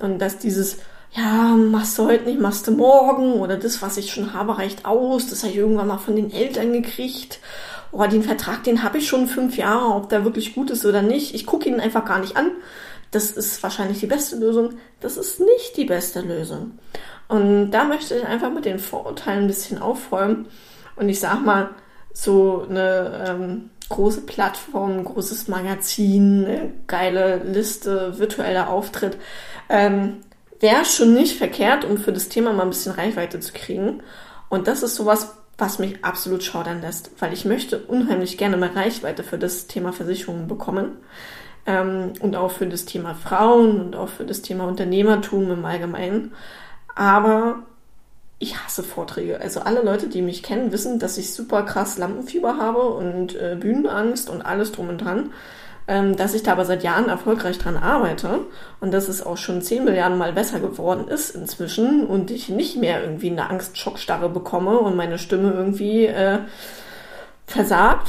Und 0.00 0.18
dass 0.18 0.38
dieses, 0.38 0.78
ja, 1.14 1.54
machst 1.56 1.98
du 1.98 2.06
heute 2.06 2.24
nicht, 2.24 2.40
machst 2.40 2.66
du 2.66 2.72
morgen 2.72 3.34
oder 3.34 3.56
das, 3.56 3.82
was 3.82 3.96
ich 3.96 4.12
schon 4.12 4.32
habe, 4.32 4.58
reicht 4.58 4.86
aus, 4.86 5.28
das 5.28 5.42
habe 5.42 5.52
ich 5.52 5.58
irgendwann 5.58 5.88
mal 5.88 5.98
von 5.98 6.16
den 6.16 6.32
Eltern 6.32 6.72
gekriegt 6.72 7.38
oh, 7.92 8.06
den 8.06 8.22
Vertrag, 8.22 8.64
den 8.64 8.82
habe 8.82 8.98
ich 8.98 9.06
schon 9.06 9.28
fünf 9.28 9.56
Jahre, 9.56 9.94
ob 9.94 10.08
der 10.08 10.24
wirklich 10.24 10.54
gut 10.54 10.70
ist 10.70 10.84
oder 10.84 11.02
nicht. 11.02 11.34
Ich 11.34 11.46
gucke 11.46 11.68
ihn 11.68 11.78
einfach 11.78 12.04
gar 12.04 12.18
nicht 12.18 12.36
an. 12.36 12.50
Das 13.10 13.30
ist 13.30 13.62
wahrscheinlich 13.62 14.00
die 14.00 14.06
beste 14.06 14.36
Lösung. 14.36 14.70
Das 15.00 15.18
ist 15.18 15.38
nicht 15.38 15.76
die 15.76 15.84
beste 15.84 16.22
Lösung. 16.22 16.78
Und 17.28 17.70
da 17.70 17.84
möchte 17.84 18.16
ich 18.16 18.26
einfach 18.26 18.50
mit 18.50 18.64
den 18.64 18.78
Vorurteilen 18.78 19.42
ein 19.42 19.46
bisschen 19.46 19.80
aufräumen. 19.80 20.46
Und 20.96 21.08
ich 21.08 21.20
sag 21.20 21.44
mal, 21.44 21.70
so 22.14 22.66
eine 22.68 23.26
ähm, 23.28 23.70
große 23.90 24.22
Plattform, 24.22 24.98
ein 24.98 25.04
großes 25.04 25.48
Magazin, 25.48 26.44
eine 26.44 26.72
geile 26.86 27.42
Liste, 27.44 28.18
virtueller 28.18 28.70
Auftritt, 28.70 29.18
ähm, 29.68 30.20
wäre 30.62 30.84
schon 30.84 31.12
nicht 31.12 31.36
verkehrt, 31.36 31.84
um 31.84 31.98
für 31.98 32.12
das 32.12 32.28
Thema 32.28 32.52
mal 32.52 32.62
ein 32.62 32.70
bisschen 32.70 32.92
Reichweite 32.92 33.40
zu 33.40 33.52
kriegen. 33.52 34.02
Und 34.48 34.68
das 34.68 34.82
ist 34.82 34.94
sowas, 34.94 35.34
was 35.58 35.78
mich 35.78 36.04
absolut 36.04 36.42
schaudern 36.42 36.80
lässt, 36.80 37.10
weil 37.18 37.32
ich 37.32 37.44
möchte 37.44 37.78
unheimlich 37.78 38.38
gerne 38.38 38.56
mal 38.56 38.70
Reichweite 38.70 39.22
für 39.22 39.38
das 39.38 39.66
Thema 39.66 39.92
Versicherungen 39.92 40.48
bekommen 40.48 40.96
ähm, 41.66 42.12
und 42.20 42.36
auch 42.36 42.50
für 42.50 42.66
das 42.66 42.84
Thema 42.84 43.14
Frauen 43.14 43.80
und 43.80 43.96
auch 43.96 44.08
für 44.08 44.24
das 44.24 44.42
Thema 44.42 44.64
Unternehmertum 44.64 45.50
im 45.50 45.64
Allgemeinen. 45.64 46.32
Aber 46.94 47.62
ich 48.38 48.56
hasse 48.58 48.82
Vorträge. 48.82 49.40
Also 49.40 49.60
alle 49.60 49.82
Leute, 49.82 50.08
die 50.08 50.22
mich 50.22 50.42
kennen, 50.42 50.72
wissen, 50.72 50.98
dass 50.98 51.16
ich 51.16 51.32
super 51.32 51.62
krass 51.62 51.96
Lampenfieber 51.96 52.56
habe 52.56 52.82
und 52.82 53.36
äh, 53.36 53.56
Bühnenangst 53.58 54.28
und 54.28 54.42
alles 54.42 54.72
drum 54.72 54.88
und 54.88 54.98
dran. 54.98 55.30
Ähm, 55.88 56.16
dass 56.16 56.34
ich 56.34 56.44
da 56.44 56.52
aber 56.52 56.64
seit 56.64 56.84
Jahren 56.84 57.08
erfolgreich 57.08 57.58
dran 57.58 57.76
arbeite 57.76 58.40
und 58.80 58.92
dass 58.92 59.08
es 59.08 59.24
auch 59.24 59.36
schon 59.36 59.62
10 59.62 59.84
Milliarden 59.84 60.16
Mal 60.16 60.32
besser 60.32 60.60
geworden 60.60 61.08
ist 61.08 61.34
inzwischen 61.34 62.06
und 62.06 62.30
ich 62.30 62.48
nicht 62.48 62.76
mehr 62.76 63.02
irgendwie 63.02 63.30
eine 63.30 63.50
Angstschockstarre 63.50 64.28
bekomme 64.28 64.78
und 64.78 64.94
meine 64.94 65.18
Stimme 65.18 65.52
irgendwie 65.52 66.06
äh, 66.06 66.38
versagt, 67.46 68.06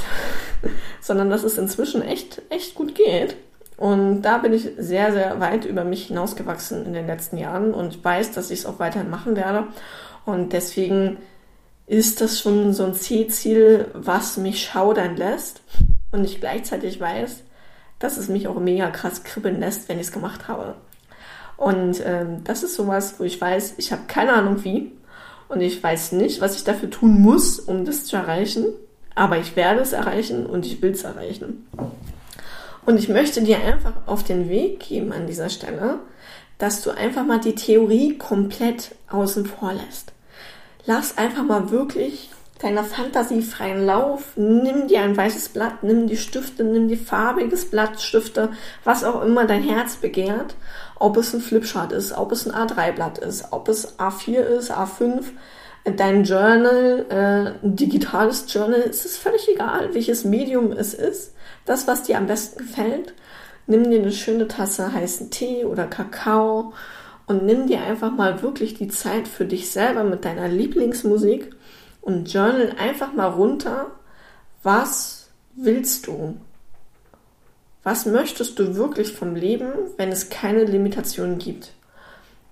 sondern 1.01 1.32
dass 1.32 1.44
es 1.44 1.58
inzwischen 1.58 2.03
echt, 2.03 2.44
echt 2.50 2.75
gut 2.75 2.94
geht. 2.94 3.36
Und 3.75 4.22
da 4.22 4.38
bin 4.38 4.53
ich 4.53 4.70
sehr, 4.77 5.12
sehr 5.12 5.39
weit 5.39 5.65
über 5.65 5.84
mich 5.84 6.08
hinausgewachsen 6.08 6.86
in 6.86 6.94
den 6.94 7.08
letzten 7.08 7.38
Jahren 7.38 7.74
und 7.74 8.03
weiß, 8.03 8.32
dass 8.32 8.51
ich 8.51 8.60
es 8.60 8.65
auch 8.68 8.77
weiterhin 8.77 9.10
machen 9.10 9.36
werde. 9.36 9.65
Und 10.25 10.53
deswegen 10.53 11.18
ist 11.88 12.22
das 12.22 12.39
schon 12.39 12.74
so 12.74 12.86
ein 12.86 12.94
Zielziel, 12.94 13.88
was 13.94 14.38
mich 14.38 14.63
schaudern 14.63 15.18
lässt. 15.18 15.62
Und 16.12 16.24
ich 16.24 16.39
gleichzeitig 16.39 17.00
weiß, 17.00 17.44
dass 18.04 18.18
es 18.18 18.28
mich 18.28 18.50
auch 18.50 18.60
mega 18.60 18.90
krass 18.90 19.24
kribbeln 19.24 19.62
lässt, 19.62 19.88
wenn 19.88 19.98
ich 19.98 20.08
es 20.08 20.12
gemacht 20.12 20.50
habe. 20.50 20.76
Und 21.56 22.04
ähm, 22.06 22.44
das 22.44 22.62
ist 22.62 22.76
sowas, 22.76 23.16
wo 23.18 23.24
ich 23.24 23.40
weiß, 23.40 23.76
ich 23.78 23.94
habe 23.94 24.02
keine 24.08 24.34
Ahnung 24.34 24.66
wie. 24.66 24.92
Und 25.48 25.62
ich 25.62 25.82
weiß 25.82 26.12
nicht, 26.12 26.42
was 26.42 26.56
ich 26.56 26.66
dafür 26.66 26.90
tun 26.90 27.22
muss, 27.22 27.60
um 27.60 27.86
das 27.86 28.04
zu 28.04 28.18
erreichen. 28.18 28.66
Aber 29.16 29.38
ich 29.38 29.56
werde 29.56 29.80
es 29.80 29.94
erreichen 29.94 30.46
und 30.46 30.66
ich 30.66 30.82
will 30.82 30.92
es 30.92 31.04
erreichen. 31.04 31.66
Und 32.86 32.98
ich 32.98 33.08
möchte 33.08 33.42
dir 33.42 33.64
einfach 33.64 33.94
auf 34.06 34.26
den 34.26 34.50
Weg 34.50 34.82
geben 34.82 35.14
an 35.14 35.26
dieser 35.26 35.50
Stelle, 35.50 36.00
dass 36.58 36.82
du 36.82 36.92
einfach 36.92 37.26
mal 37.26 37.40
die 37.40 37.56
Theorie 37.56 38.18
komplett 38.18 38.96
außen 39.10 39.46
vor 39.46 39.72
lässt. 39.72 40.12
Lass 40.86 41.18
einfach 41.18 41.44
mal 41.44 41.72
wirklich 41.72 42.32
deiner 42.63 42.84
Fantasie 42.84 43.41
freien 43.41 43.86
Lauf. 43.86 44.34
Nimm 44.36 44.88
dir 44.88 45.01
ein 45.01 45.17
weißes 45.17 45.50
Blatt, 45.50 45.84
nimm 45.84 46.08
die 46.08 46.17
Stifte, 46.17 46.63
nimm 46.63 46.88
die 46.88 46.96
farbiges 46.96 47.70
Blatt, 47.70 48.01
Stifte, 48.01 48.50
was 48.84 49.03
auch 49.03 49.22
immer 49.24 49.46
dein 49.46 49.63
Herz 49.63 49.98
begehrt. 49.98 50.55
Ob 50.96 51.17
es 51.17 51.34
ein 51.34 51.41
Flipchart 51.41 51.91
ist, 51.91 52.13
ob 52.13 52.32
es 52.32 52.48
ein 52.48 52.53
A3-Blatt 52.53 53.17
ist, 53.17 53.51
ob 53.51 53.67
es 53.67 54.00
A4 54.00 54.39
ist, 54.39 54.72
A5, 54.72 55.24
dein 55.98 56.24
Journal, 56.24 57.05
äh, 57.10 57.65
ein 57.65 57.75
digitales 57.75 58.46
Journal, 58.48 58.79
es 58.89 59.05
ist 59.05 59.17
völlig 59.17 59.50
egal, 59.50 59.93
welches 59.93 60.24
Medium 60.24 60.72
es 60.72 60.93
ist. 60.93 61.34
Das, 61.65 61.88
was 61.88 62.03
dir 62.03 62.17
am 62.17 62.27
besten 62.27 62.60
gefällt. 62.60 63.13
Nimm 63.67 63.89
dir 63.89 64.00
eine 64.00 64.12
schöne 64.12 64.48
Tasse 64.48 64.91
heißen 64.93 65.29
Tee 65.29 65.65
oder 65.65 65.86
Kakao 65.86 66.74
und 67.27 67.46
nimm 67.46 67.67
dir 67.67 67.82
einfach 67.82 68.12
mal 68.12 68.41
wirklich 68.41 68.74
die 68.74 68.89
Zeit 68.89 69.27
für 69.27 69.46
dich 69.46 69.72
selber 69.72 70.03
mit 70.03 70.25
deiner 70.25 70.50
Lieblingsmusik 70.50 71.51
und 72.04 72.32
journal 72.32 72.76
einfach 72.78 73.14
mal 73.14 73.28
runter, 73.28 73.92
was 74.62 75.30
willst 75.56 76.08
du? 76.08 76.38
Was 77.84 78.06
möchtest 78.06 78.60
du 78.60 78.76
wirklich 78.76 79.14
vom 79.14 79.36
Leben, 79.36 79.72
wenn 79.98 80.12
es 80.12 80.30
keine 80.30 80.66
Limitationen 80.66 81.40
gibt? 81.40 81.74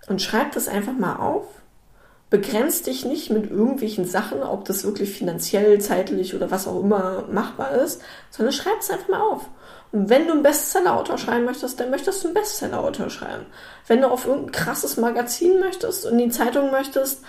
Und 0.08 0.22
schreib 0.22 0.54
das 0.54 0.68
einfach 0.68 0.94
mal 0.94 1.18
auf. 1.18 1.46
Begrenz 2.30 2.82
dich 2.82 3.04
nicht 3.04 3.30
mit 3.30 3.52
irgendwelchen 3.52 4.06
Sachen, 4.06 4.42
ob 4.42 4.64
das 4.66 4.86
wirklich 4.86 5.12
finanziell, 5.12 5.82
zeitlich 5.82 6.34
oder 6.34 6.50
was 6.50 6.66
auch 6.66 6.82
immer 6.82 7.26
machbar 7.30 7.72
ist, 7.72 8.02
sondern 8.30 8.54
schreib 8.54 8.80
es 8.80 8.90
einfach 8.90 9.10
mal 9.10 9.22
auf. 9.22 9.50
Und 9.92 10.10
wenn 10.10 10.28
du 10.28 10.34
einen 10.34 10.44
Bestseller-Autor 10.44 11.18
schreiben 11.18 11.44
möchtest, 11.44 11.78
dann 11.80 11.92
möchtest 11.92 12.24
du 12.24 12.28
einen 12.30 12.36
Bestseller-Autor 12.36 13.10
schreiben. 13.10 13.46
Wenn 13.88 14.00
du 14.00 14.10
auf 14.10 14.26
irgendein 14.26 14.54
krasses 14.54 14.96
Magazin 14.96 15.60
möchtest 15.60 16.06
und 16.06 16.18
die 16.18 16.30
Zeitung 16.30 16.72
möchtest, 16.72 17.22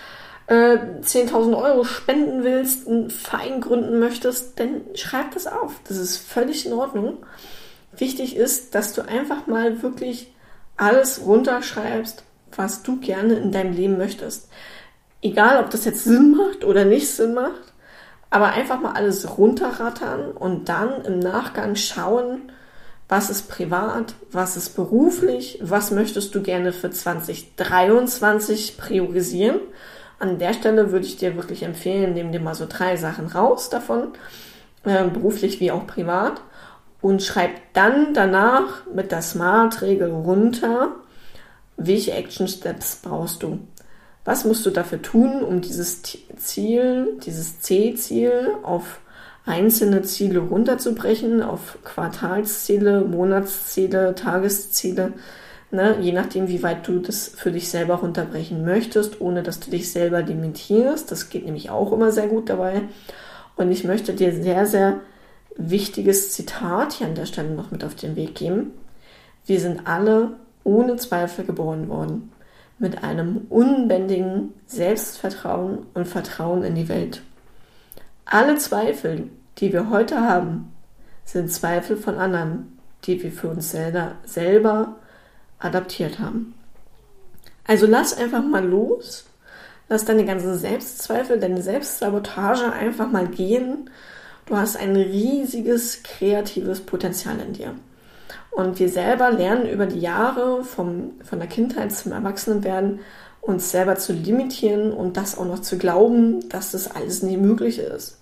äh, 0.47 0.79
10.000 1.03 1.57
Euro 1.57 1.85
spenden 1.85 2.45
willst, 2.45 2.89
einen 2.89 3.11
Verein 3.11 3.61
gründen 3.61 3.99
möchtest, 3.99 4.59
dann 4.59 4.83
schreib 4.95 5.33
das 5.33 5.47
auf. 5.47 5.75
Das 5.89 5.97
ist 5.97 6.17
völlig 6.17 6.67
in 6.67 6.73
Ordnung. 6.73 7.19
Wichtig 7.97 8.37
ist, 8.37 8.75
dass 8.75 8.95
du 8.95 9.03
einfach 9.03 9.47
mal 9.47 9.83
wirklich 9.83 10.33
alles 10.77 11.25
runterschreibst, 11.25 12.25
was 12.57 12.83
du 12.83 12.99
gerne 12.99 13.35
in 13.35 13.53
deinem 13.53 13.75
Leben 13.75 13.99
möchtest. 13.99 14.49
Egal, 15.21 15.63
ob 15.63 15.71
das 15.71 15.85
jetzt 15.85 16.05
Sinn 16.05 16.33
macht 16.33 16.65
oder 16.65 16.85
nicht 16.85 17.09
Sinn 17.09 17.35
macht, 17.35 17.73
aber 18.31 18.49
einfach 18.49 18.81
mal 18.81 18.93
alles 18.93 19.37
runterrattern 19.39 20.33
und 20.33 20.69
dann 20.69 21.05
im 21.05 21.19
Nachgang 21.19 21.77
schauen, 21.77 22.51
was 23.09 23.29
ist 23.29 23.49
privat, 23.49 24.15
was 24.31 24.57
ist 24.57 24.71
beruflich, 24.71 25.59
was 25.63 25.91
möchtest 25.91 26.35
du 26.35 26.43
gerne 26.43 26.73
für 26.73 26.91
2023 26.91 28.79
priorisieren. 28.79 29.61
An 30.23 30.39
der 30.39 30.53
Stelle 30.53 30.93
würde 30.93 31.05
ich 31.05 31.17
dir 31.17 31.35
wirklich 31.35 31.65
empfehlen, 31.65 32.15
nimm 32.15 32.31
dir 32.31 32.39
mal 32.39 32.55
so 32.55 32.67
drei 32.69 32.97
Sachen 32.97 33.27
raus 33.27 33.71
davon, 33.71 34.13
äh, 34.85 35.03
beruflich 35.09 35.59
wie 35.59 35.73
auch 35.73 35.85
privat, 35.89 36.41
und 37.01 37.25
schreib 37.25 37.51
dann 37.73 38.15
danach 38.15 38.87
mit 38.87 39.11
der 39.11 39.21
Smart-Regel 39.21 40.13
runter, 40.13 40.95
welche 41.77 42.13
Action 42.13 42.47
Steps 42.47 43.01
brauchst 43.03 43.43
du. 43.43 43.59
Was 44.25 44.45
musst 44.45 44.65
du 44.65 44.71
dafür 44.71 45.03
tun, 45.03 45.43
um 45.43 45.61
dieses 45.61 46.03
Ziel, 46.37 47.19
dieses 47.27 47.59
C-Ziel 47.59 48.53
auf 48.63 49.01
einzelne 49.45 50.03
Ziele 50.03 50.39
runterzubrechen, 50.39 51.43
auf 51.43 51.79
Quartalsziele, 51.83 53.01
Monatsziele, 53.01 54.15
Tagesziele, 54.15 55.15
ne, 55.73 55.97
je 56.01 56.13
nachdem, 56.13 56.49
wie 56.49 56.63
weit 56.63 56.87
du 56.87 56.99
das 57.01 57.29
für 57.29 57.51
dich 57.51 57.69
selber 57.69 57.97
runterbrechen 57.97 58.65
möchtest, 58.65 59.21
ohne 59.21 59.43
dass 59.43 59.59
du 59.59 59.71
dich 59.71 59.91
selber 59.91 60.23
limitierst. 60.23 61.11
Das 61.11 61.31
geht 61.31 61.45
nämlich 61.45 61.71
auch 61.71 61.93
immer 61.93 62.13
sehr 62.13 62.29
gut 62.29 62.49
dabei. 62.49 62.83
Und 63.57 63.73
ich 63.73 63.85
möchte 63.85 64.13
dir 64.13 64.33
sehr, 64.33 64.67
sehr 64.67 65.01
wichtiges 65.57 66.33
Zitat 66.33 66.93
hier 66.95 67.07
an 67.07 67.15
der 67.15 67.27
Stelle 67.27 67.51
noch 67.51 67.71
mit 67.71 67.85
auf 67.85 67.95
den 67.95 68.17
Weg 68.17 68.35
geben. 68.35 68.73
Wir 69.47 69.61
sind 69.61 69.87
alle 69.87 70.35
ohne 70.65 70.97
Zweifel 70.97 71.45
geboren 71.45 71.89
worden 71.89 72.31
mit 72.79 73.03
einem 73.03 73.47
unbändigen 73.49 74.55
Selbstvertrauen 74.67 75.87
und 75.95 76.07
Vertrauen 76.07 76.63
in 76.63 76.75
die 76.75 76.89
Welt. 76.89 77.23
Alle 78.25 78.57
Zweifel, 78.57 79.29
die 79.59 79.73
wir 79.73 79.91
heute 79.91 80.21
haben, 80.21 80.73
sind 81.25 81.53
Zweifel 81.53 81.97
von 81.97 82.17
anderen, 82.17 82.79
die 83.05 83.23
wir 83.23 83.33
für 83.33 83.49
uns 83.49 83.71
selber, 83.71 84.13
selber 84.25 84.97
adaptiert 85.63 86.19
haben. 86.19 86.55
Also 87.65 87.87
lass 87.87 88.17
einfach 88.17 88.43
mal 88.43 88.67
los, 88.67 89.25
lass 89.89 90.05
deine 90.05 90.25
ganzen 90.25 90.59
Selbstzweifel, 90.59 91.39
deine 91.39 91.63
Selbstsabotage 91.63 92.73
einfach 92.73 93.11
mal 93.11 93.29
gehen. 93.29 93.91
Du 94.47 94.57
hast 94.57 94.77
ein 94.77 94.97
riesiges 94.97 96.03
kreatives 96.03 96.81
Potenzial 96.81 97.39
in 97.41 97.53
dir. 97.53 97.75
Und 98.51 98.79
wir 98.79 98.89
selber 98.89 99.31
lernen 99.31 99.69
über 99.69 99.87
die 99.87 100.01
Jahre 100.01 100.65
vom, 100.65 101.13
von 101.25 101.39
der 101.39 101.49
Kindheit 101.49 101.93
zum 101.93 102.13
Erwachsenenwerden 102.13 103.01
uns 103.41 103.73
selber 103.73 103.97
zu 103.97 104.13
limitieren 104.13 104.93
und 104.93 105.17
das 105.17 105.37
auch 105.37 105.45
noch 105.45 105.61
zu 105.61 105.77
glauben, 105.77 106.49
dass 106.49 106.71
das 106.71 106.89
alles 106.89 107.23
nicht 107.23 107.41
möglich 107.41 107.79
ist. 107.79 108.19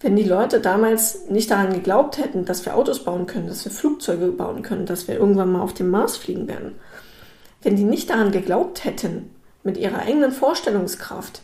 Wenn 0.00 0.14
die 0.14 0.24
Leute 0.24 0.60
damals 0.60 1.28
nicht 1.28 1.50
daran 1.50 1.72
geglaubt 1.72 2.18
hätten, 2.18 2.44
dass 2.44 2.64
wir 2.64 2.76
Autos 2.76 3.02
bauen 3.02 3.26
können, 3.26 3.48
dass 3.48 3.64
wir 3.64 3.72
Flugzeuge 3.72 4.28
bauen 4.28 4.62
können, 4.62 4.86
dass 4.86 5.08
wir 5.08 5.16
irgendwann 5.16 5.50
mal 5.50 5.60
auf 5.60 5.74
dem 5.74 5.90
Mars 5.90 6.16
fliegen 6.16 6.46
werden, 6.46 6.76
wenn 7.62 7.74
die 7.74 7.84
nicht 7.84 8.08
daran 8.10 8.30
geglaubt 8.30 8.84
hätten, 8.84 9.30
mit 9.64 9.76
ihrer 9.76 9.98
eigenen 9.98 10.30
Vorstellungskraft, 10.30 11.42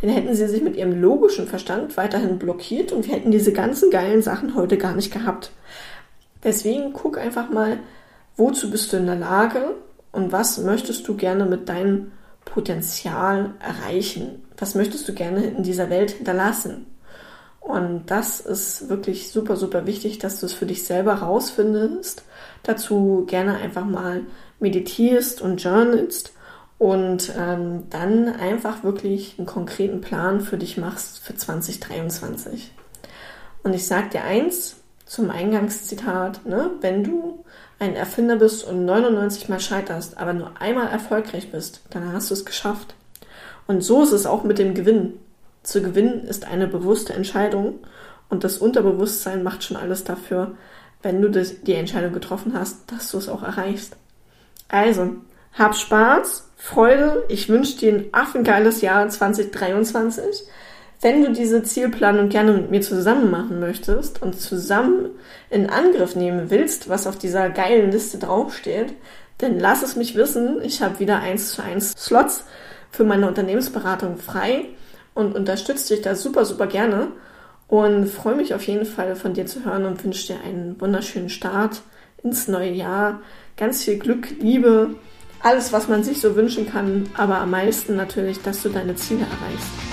dann 0.00 0.10
hätten 0.10 0.34
sie 0.34 0.48
sich 0.48 0.60
mit 0.60 0.74
ihrem 0.74 1.00
logischen 1.00 1.46
Verstand 1.46 1.96
weiterhin 1.96 2.40
blockiert 2.40 2.90
und 2.90 3.06
wir 3.06 3.14
hätten 3.14 3.30
diese 3.30 3.52
ganzen 3.52 3.90
geilen 3.90 4.22
Sachen 4.22 4.56
heute 4.56 4.76
gar 4.76 4.94
nicht 4.94 5.12
gehabt. 5.12 5.52
Deswegen 6.42 6.92
guck 6.92 7.16
einfach 7.16 7.48
mal, 7.48 7.78
wozu 8.36 8.72
bist 8.72 8.92
du 8.92 8.96
in 8.96 9.06
der 9.06 9.16
Lage 9.16 9.76
und 10.10 10.32
was 10.32 10.58
möchtest 10.58 11.06
du 11.06 11.16
gerne 11.16 11.46
mit 11.46 11.68
deinem 11.68 12.10
Potenzial 12.44 13.54
erreichen? 13.60 14.42
Was 14.56 14.74
möchtest 14.74 15.08
du 15.08 15.14
gerne 15.14 15.44
in 15.44 15.62
dieser 15.62 15.90
Welt 15.90 16.10
hinterlassen? 16.10 16.86
Und 17.68 18.06
das 18.06 18.40
ist 18.40 18.88
wirklich 18.88 19.30
super, 19.30 19.56
super 19.56 19.84
wichtig, 19.84 20.18
dass 20.18 20.40
du 20.40 20.46
es 20.46 20.54
für 20.54 20.64
dich 20.64 20.84
selber 20.84 21.16
rausfindest. 21.16 22.24
Dazu 22.62 23.26
gerne 23.28 23.58
einfach 23.58 23.84
mal 23.84 24.22
meditierst 24.58 25.42
und 25.42 25.62
journalst 25.62 26.32
und 26.78 27.30
ähm, 27.38 27.84
dann 27.90 28.28
einfach 28.28 28.84
wirklich 28.84 29.34
einen 29.36 29.46
konkreten 29.46 30.00
Plan 30.00 30.40
für 30.40 30.56
dich 30.56 30.78
machst 30.78 31.18
für 31.18 31.36
2023. 31.36 32.72
Und 33.64 33.74
ich 33.74 33.86
sag 33.86 34.12
dir 34.12 34.24
eins 34.24 34.76
zum 35.04 35.28
Eingangszitat, 35.28 36.46
ne? 36.46 36.70
wenn 36.80 37.04
du 37.04 37.44
ein 37.78 37.94
Erfinder 37.94 38.36
bist 38.36 38.64
und 38.64 38.86
99 38.86 39.50
Mal 39.50 39.60
scheiterst, 39.60 40.16
aber 40.16 40.32
nur 40.32 40.52
einmal 40.58 40.88
erfolgreich 40.88 41.52
bist, 41.52 41.82
dann 41.90 42.14
hast 42.14 42.30
du 42.30 42.34
es 42.34 42.46
geschafft. 42.46 42.94
Und 43.66 43.82
so 43.82 44.04
ist 44.04 44.12
es 44.12 44.24
auch 44.24 44.42
mit 44.42 44.58
dem 44.58 44.72
Gewinn. 44.72 45.20
Zu 45.62 45.82
gewinnen 45.82 46.24
ist 46.24 46.46
eine 46.46 46.66
bewusste 46.66 47.12
Entscheidung 47.12 47.80
und 48.28 48.44
das 48.44 48.58
Unterbewusstsein 48.58 49.42
macht 49.42 49.64
schon 49.64 49.76
alles 49.76 50.04
dafür, 50.04 50.56
wenn 51.02 51.22
du 51.22 51.30
das, 51.30 51.62
die 51.62 51.74
Entscheidung 51.74 52.12
getroffen 52.12 52.54
hast, 52.54 52.90
dass 52.90 53.10
du 53.10 53.18
es 53.18 53.28
auch 53.28 53.42
erreichst. 53.42 53.96
Also, 54.68 55.16
hab 55.52 55.74
Spaß, 55.74 56.48
Freude. 56.56 57.24
Ich 57.28 57.48
wünsche 57.48 57.78
dir 57.78 57.92
ein 57.94 58.06
affengeiles 58.12 58.80
Jahr 58.80 59.08
2023. 59.08 60.44
Wenn 61.00 61.22
du 61.24 61.32
diese 61.32 61.62
Zielplanung 61.62 62.28
gerne 62.28 62.52
mit 62.52 62.70
mir 62.70 62.80
zusammen 62.80 63.30
machen 63.30 63.60
möchtest 63.60 64.20
und 64.20 64.40
zusammen 64.40 65.10
in 65.48 65.70
Angriff 65.70 66.16
nehmen 66.16 66.50
willst, 66.50 66.88
was 66.88 67.06
auf 67.06 67.16
dieser 67.16 67.50
geilen 67.50 67.92
Liste 67.92 68.18
draufsteht, 68.18 68.94
dann 69.38 69.60
lass 69.60 69.84
es 69.84 69.94
mich 69.94 70.16
wissen. 70.16 70.60
Ich 70.62 70.82
habe 70.82 70.98
wieder 70.98 71.20
eins 71.20 71.52
zu 71.52 71.62
eins 71.62 71.92
Slots 71.92 72.44
für 72.90 73.04
meine 73.04 73.28
Unternehmensberatung 73.28 74.16
frei 74.16 74.66
und 75.18 75.34
unterstütze 75.34 75.94
dich 75.94 76.04
da 76.04 76.14
super, 76.14 76.44
super 76.44 76.68
gerne 76.68 77.08
und 77.66 78.06
freue 78.06 78.36
mich 78.36 78.54
auf 78.54 78.64
jeden 78.68 78.86
Fall 78.86 79.16
von 79.16 79.34
dir 79.34 79.46
zu 79.46 79.64
hören 79.64 79.84
und 79.84 80.04
wünsche 80.04 80.28
dir 80.28 80.40
einen 80.44 80.80
wunderschönen 80.80 81.28
Start 81.28 81.82
ins 82.22 82.46
neue 82.46 82.70
Jahr. 82.70 83.20
Ganz 83.56 83.82
viel 83.82 83.98
Glück, 83.98 84.28
Liebe, 84.38 84.90
alles, 85.42 85.72
was 85.72 85.88
man 85.88 86.04
sich 86.04 86.20
so 86.20 86.36
wünschen 86.36 86.70
kann, 86.70 87.10
aber 87.14 87.38
am 87.38 87.50
meisten 87.50 87.96
natürlich, 87.96 88.40
dass 88.42 88.62
du 88.62 88.68
deine 88.68 88.94
Ziele 88.94 89.22
erreichst. 89.22 89.87